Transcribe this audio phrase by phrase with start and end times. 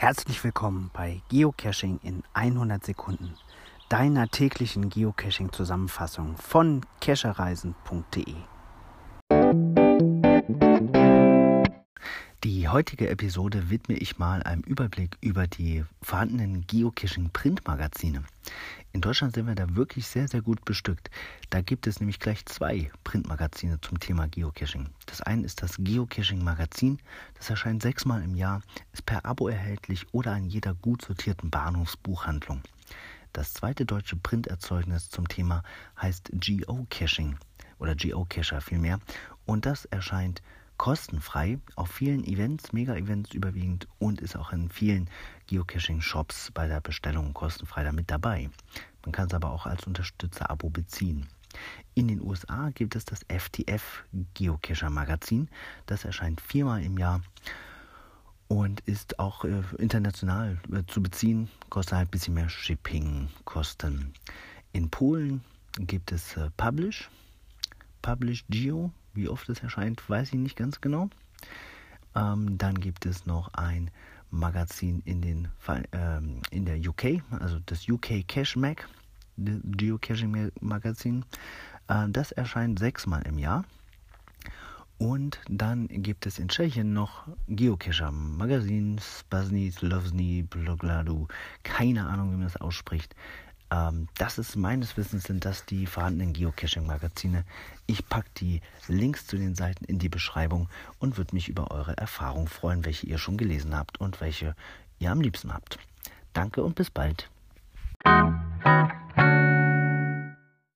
[0.00, 3.34] Herzlich willkommen bei Geocaching in 100 Sekunden,
[3.88, 8.36] deiner täglichen Geocaching-Zusammenfassung von cachereisen.de.
[12.44, 18.22] Die heutige Episode widme ich mal einem Überblick über die vorhandenen Geocaching-Printmagazine.
[18.92, 21.10] In Deutschland sind wir da wirklich sehr, sehr gut bestückt.
[21.50, 24.88] Da gibt es nämlich gleich zwei Printmagazine zum Thema Geocaching.
[25.06, 26.98] Das eine ist das Geocaching-Magazin.
[27.34, 28.62] Das erscheint sechsmal im Jahr,
[28.92, 32.62] ist per Abo erhältlich oder an jeder gut sortierten Bahnhofsbuchhandlung.
[33.34, 35.62] Das zweite deutsche Printerzeugnis zum Thema
[36.00, 37.36] heißt Geocaching
[37.78, 39.00] oder Geocacher vielmehr
[39.44, 40.42] und das erscheint
[40.78, 45.10] kostenfrei auf vielen Events, Mega-Events überwiegend und ist auch in vielen
[45.48, 48.48] Geocaching-Shops bei der Bestellung kostenfrei damit dabei.
[49.04, 51.28] Man kann es aber auch als Unterstützer-Abo beziehen.
[51.94, 55.48] In den USA gibt es das FTF Geocacher Magazin.
[55.86, 57.22] Das erscheint viermal im Jahr
[58.48, 61.48] und ist auch äh, international äh, zu beziehen.
[61.68, 64.12] Kostet halt ein bisschen mehr Shipping-Kosten.
[64.72, 65.42] In Polen
[65.78, 67.10] gibt es äh, Publish,
[68.08, 71.10] Publish Geo wie oft es erscheint, weiß ich nicht ganz genau.
[72.14, 73.90] Ähm, dann gibt es noch ein
[74.30, 75.48] Magazin in, den,
[75.92, 78.88] ähm, in der UK, also das UK Cash Mag,
[79.36, 81.26] Geocaching Magazin.
[81.88, 83.66] Äh, das erscheint sechsmal im Jahr.
[84.96, 91.28] Und dann gibt es in Tschechien noch Geocacher Magazin, Spasny, Slovny, Blogladu,
[91.62, 93.14] keine Ahnung, wie man das ausspricht.
[93.70, 97.44] Ähm, das ist meines Wissens sind das die vorhandenen Geocaching-Magazine.
[97.86, 101.96] Ich packe die Links zu den Seiten in die Beschreibung und würde mich über eure
[101.96, 104.54] Erfahrungen freuen, welche ihr schon gelesen habt und welche
[104.98, 105.78] ihr am liebsten habt.
[106.32, 107.28] Danke und bis bald.